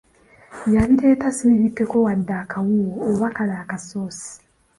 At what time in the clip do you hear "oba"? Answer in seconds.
3.09-3.27